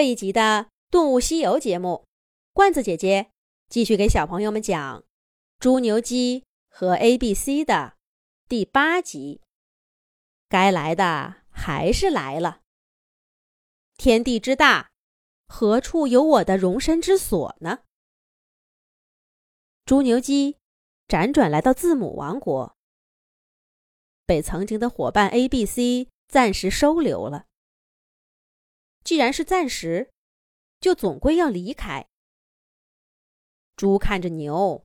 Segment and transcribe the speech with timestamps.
[0.00, 0.40] 这一集的
[0.90, 2.06] 《动物西游》节目，
[2.54, 3.32] 罐子姐姐
[3.68, 5.00] 继续给小朋友们讲
[5.58, 7.98] 《猪牛鸡和 A B C》的
[8.48, 9.42] 第八集。
[10.48, 12.62] 该来的还是来了。
[13.98, 14.90] 天地之大，
[15.46, 17.80] 何处有我的容身之所呢？
[19.84, 20.56] 猪牛鸡
[21.08, 22.74] 辗转来到字母王国，
[24.24, 27.48] 被曾经的伙伴 A B C 暂时收留了。
[29.02, 30.12] 既然是暂时，
[30.80, 32.08] 就总归要离开。
[33.76, 34.84] 猪看着牛，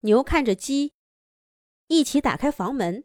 [0.00, 0.92] 牛看着鸡，
[1.86, 3.04] 一起打开房门，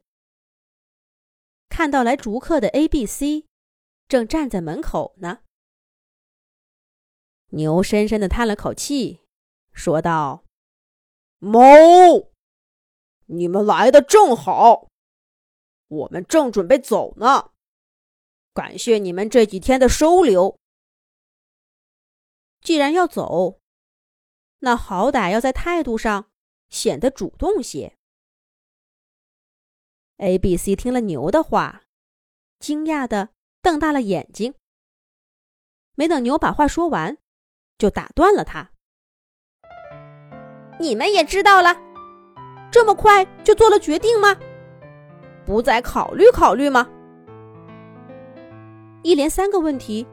[1.70, 3.46] 看到来逐客的 A、B、C，
[4.08, 5.40] 正站在门口呢。
[7.52, 9.22] 牛深深的叹了口气，
[9.72, 10.44] 说道
[11.40, 11.62] ：“猫，
[13.26, 14.88] 你们来的正好，
[15.88, 17.52] 我们正准备走呢。”
[18.60, 20.60] 感谢你们这几天的收留。
[22.60, 23.62] 既然要走，
[24.60, 26.30] 那好歹要在态度上
[26.68, 27.96] 显得主动些。
[30.18, 31.84] A、B、C 听了牛的话，
[32.60, 33.30] 惊讶的
[33.62, 34.54] 瞪大了眼睛。
[35.96, 37.18] 没等牛把话说完，
[37.78, 38.72] 就打断了他
[40.82, 41.74] ：“你们也知道了，
[42.70, 44.38] 这么快就做了决定吗？
[45.46, 46.92] 不再考虑考虑吗？”
[49.02, 50.06] 一连三个问题，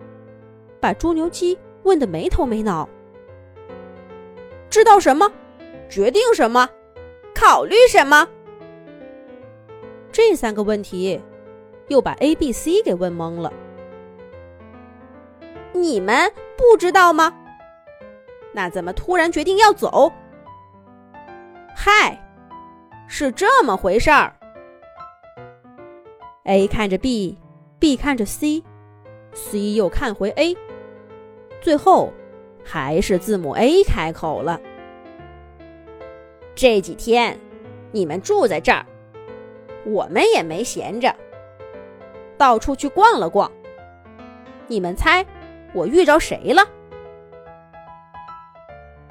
[0.80, 2.88] 把猪牛鸡问得没头没脑。
[4.70, 5.30] 知道什么？
[5.88, 6.68] 决定什么？
[7.34, 8.28] 考虑什么？
[10.12, 11.20] 这三个问题，
[11.88, 13.52] 又把 A、B、C 给问懵了。
[15.72, 17.34] 你们不知道吗？
[18.52, 20.10] 那怎么突然决定要走？
[21.74, 22.18] 嗨，
[23.06, 24.34] 是这么回事儿。
[26.44, 28.62] A 看着 B，B 看着 C。
[29.36, 30.56] C 又看回 A，
[31.60, 32.10] 最后
[32.64, 34.58] 还是字母 A 开口了。
[36.54, 37.38] 这几天
[37.92, 38.86] 你们住在这儿，
[39.84, 41.14] 我们也没闲着，
[42.38, 43.52] 到处去逛了逛。
[44.68, 45.24] 你们猜
[45.74, 46.62] 我遇着谁了？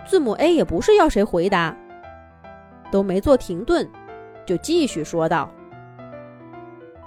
[0.07, 1.77] 字母 A 也不是要谁回答，
[2.91, 3.87] 都没做停顿，
[4.43, 5.51] 就继续说道：“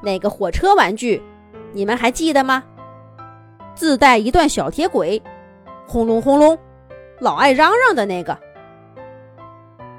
[0.01, 1.21] 那个火车玩具，
[1.73, 2.63] 你们还记得吗？”
[3.79, 5.23] 自带一段小铁轨，
[5.87, 6.59] 轰隆轰隆，
[7.21, 8.37] 老爱嚷嚷的那个。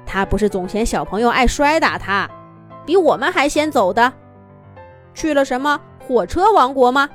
[0.04, 2.28] 他不是总嫌小朋友爱摔打他，
[2.84, 4.12] 比我们还先走的，
[5.14, 7.08] 去了什么火车王国吗？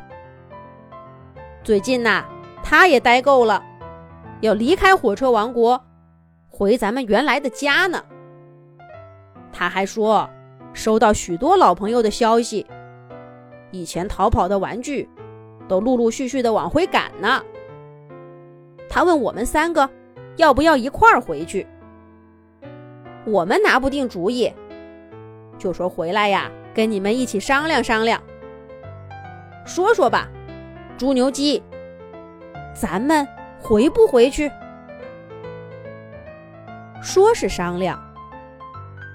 [1.64, 2.26] 最近呐，
[2.64, 3.64] 他也待够了，
[4.42, 5.80] 要离开火车王国，
[6.50, 8.04] 回咱们原来的家呢。
[9.54, 10.28] 他还说，
[10.74, 12.66] 收到许多老朋友的消息，
[13.70, 15.08] 以前逃跑的玩具。
[15.68, 17.42] 都陆陆续续的往回赶呢。
[18.90, 19.90] 他问我们三个
[20.38, 21.66] 要不要一块儿回去，
[23.26, 24.54] 我们拿不定主意，
[25.58, 28.22] 就说回来呀，跟你们一起商量商量，
[29.66, 30.30] 说说吧，
[30.98, 31.62] 猪牛鸡，
[32.74, 33.28] 咱们
[33.60, 34.52] 回不回去？
[37.02, 38.00] 说是商量，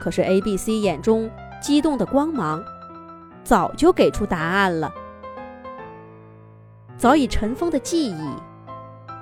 [0.00, 1.30] 可是 A、B、C 眼中
[1.60, 2.62] 激动的光芒
[3.42, 4.92] 早就给出答案了。
[7.00, 8.28] 早已尘封的记忆，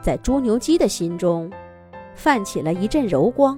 [0.03, 1.49] 在猪牛鸡的心中
[2.13, 3.57] 泛起了一阵柔光。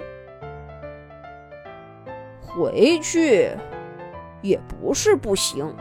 [2.42, 3.50] 回去
[4.42, 5.74] 也不是不行，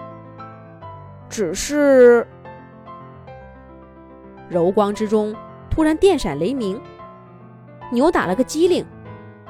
[1.28, 2.26] 只是
[4.48, 5.36] 柔光之中
[5.70, 6.82] 突然电闪雷鸣，
[7.92, 8.86] 牛打了个机灵，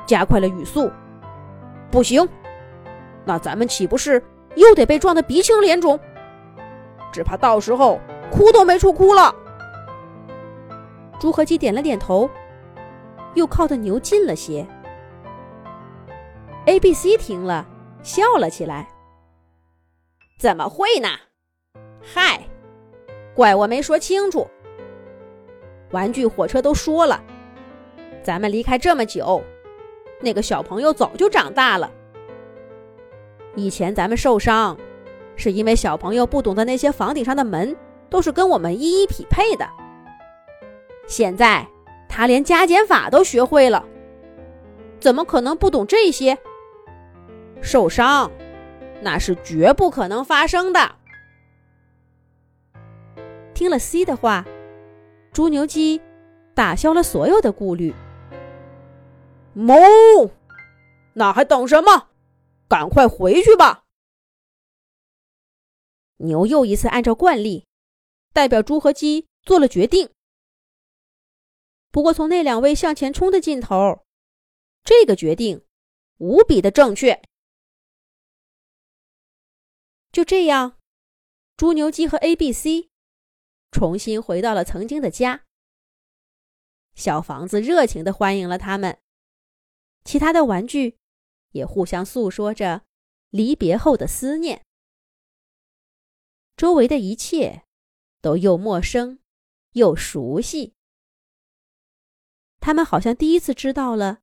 [0.08, 0.92] 加快了语速。
[1.92, 2.28] 不行，
[3.24, 4.20] 那咱们岂不是
[4.56, 6.00] 又得被撞得鼻青脸肿？
[7.12, 8.02] 只怕到时候。
[8.32, 9.34] 哭都没处哭了。
[11.20, 12.30] 猪和鸡点了点头，
[13.36, 14.66] 又靠得牛近了些。
[16.66, 17.68] A、B、C 听了，
[18.04, 18.88] 笑了起来。
[20.40, 21.10] 怎么会呢？
[22.02, 22.42] 嗨，
[23.36, 24.48] 怪我没说清楚。
[25.92, 27.22] 玩具火车都说了，
[28.24, 29.44] 咱们离开这么久，
[30.22, 31.92] 那个小朋友早就长大了。
[33.56, 34.78] 以前咱们受伤，
[35.36, 37.76] 是因为小朋友不懂得那些房顶上的门。
[38.10, 39.70] 都是跟我们一一匹配的。
[41.08, 41.68] 现在
[42.08, 43.86] 他连加减法都学会了，
[45.00, 46.38] 怎么可能不懂这些？
[47.62, 48.32] 受伤，
[49.02, 50.96] 那是绝不可能发生的。
[53.54, 54.46] 听了 C 的话，
[55.32, 56.02] 猪牛鸡
[56.54, 57.94] 打消了所有的顾虑。
[59.56, 60.30] 哞，
[61.14, 62.08] 那还等什么？
[62.68, 63.84] 赶快回去吧！
[66.18, 67.66] 牛又一次按照惯例。
[68.34, 70.10] 代表猪和鸡做了决定，
[71.92, 74.06] 不过从那两位向前冲的劲头，
[74.84, 75.66] 这个决定
[76.18, 77.22] 无比的正确。
[80.12, 80.80] 就这样，
[81.56, 82.90] 猪牛鸡和 A、B、C
[83.72, 85.46] 重新回到了曾经的家。
[86.96, 89.00] 小房子热情的欢迎了他们，
[90.04, 90.98] 其他的玩具
[91.52, 92.84] 也互相诉说着
[93.30, 94.66] 离别后的思念。
[96.58, 97.64] 周围的一切
[98.22, 99.20] 都又陌生
[99.74, 100.74] 又熟悉。
[102.60, 104.20] 他们好像第一次知道了，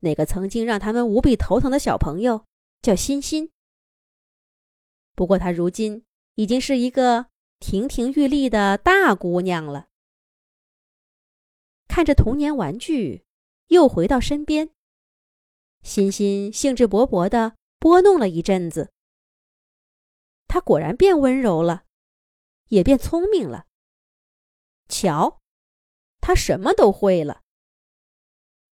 [0.00, 2.44] 那个曾经让他们无比头疼的小朋友
[2.82, 3.50] 叫欣欣。
[5.14, 6.04] 不过，她如今
[6.34, 7.26] 已经是一个
[7.60, 9.88] 亭亭玉立的大姑娘了。
[11.86, 13.24] 看着童年玩具
[13.68, 14.70] 又回到身边，
[15.82, 18.92] 欣欣兴致勃勃地拨弄了一阵子。
[20.48, 21.83] 她果然变温柔了，
[22.68, 23.66] 也变聪明了。
[24.88, 25.40] 瞧，
[26.20, 27.42] 他什么都会了。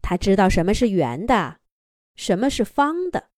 [0.00, 1.60] 他知道什么是圆的，
[2.16, 3.30] 什么是方的。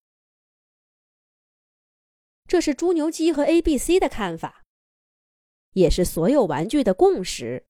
[2.46, 4.64] 这是猪牛鸡和 A、B、C 的看法，
[5.72, 7.66] 也是所有玩具的共识。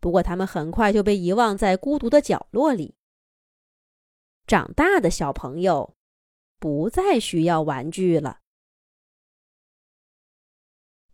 [0.00, 2.96] 不过，他们很快就被遗忘在孤独的角落里。
[4.46, 5.96] 长大的小朋友
[6.58, 8.40] 不再需要玩具了。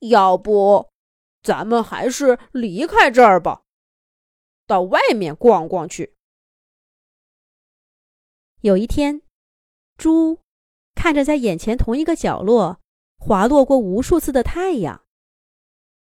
[0.03, 0.91] 要不，
[1.43, 3.63] 咱们还是离开这儿吧，
[4.67, 6.15] 到外面逛逛去。
[8.61, 9.23] 有一天，
[9.97, 10.41] 猪。
[10.95, 12.81] 看着在眼前同一个角落
[13.17, 15.05] 滑落过无数次的太阳，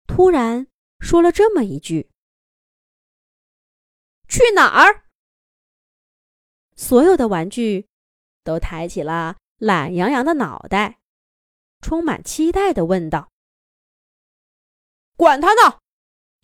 [0.06, 0.68] 突然
[1.00, 2.08] 说了这么一句
[4.28, 5.04] ：“去哪儿？”
[6.74, 7.88] 所有的玩具
[8.44, 11.00] 都抬起了懒洋洋的脑袋，
[11.82, 13.30] 充满期待的问道
[15.18, 15.78] ：“管他呢，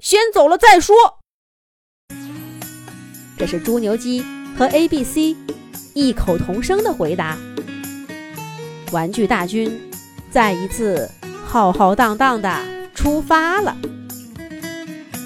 [0.00, 1.20] 先走了再说。”
[3.38, 4.20] 这是猪牛鸡
[4.58, 5.36] 和 A、B、C
[5.94, 7.38] 异口同声的回答。
[8.90, 9.90] 玩具大军
[10.28, 11.08] 再一次
[11.46, 13.76] 浩浩荡荡的出发了。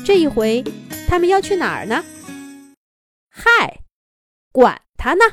[0.05, 0.63] 这一回，
[1.09, 2.05] 他们要去哪儿呢？
[3.31, 3.81] 嗨，
[4.53, 5.25] 管他呢！